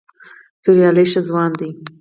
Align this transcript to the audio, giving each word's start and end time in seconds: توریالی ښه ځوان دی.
توریالی 0.63 1.05
ښه 1.11 1.21
ځوان 1.27 1.51
دی. 1.59 1.69